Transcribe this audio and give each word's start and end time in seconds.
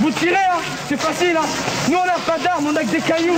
Vous 0.00 0.10
tirez, 0.12 0.34
hein 0.34 0.60
C'est 0.88 1.00
facile, 1.00 1.36
hein 1.36 1.46
Nous, 1.90 1.96
on 1.96 2.06
n'a 2.06 2.18
pas 2.24 2.38
d'armes, 2.38 2.66
on 2.66 2.76
a 2.76 2.82
que 2.82 2.90
des 2.90 3.00
cailloux. 3.00 3.34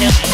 Yeah. 0.00 0.29